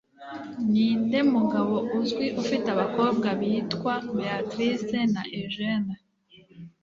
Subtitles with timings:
[0.71, 5.93] Ninde mugabo uzwi ufite abakobwa bitwa Beatrice na Eugene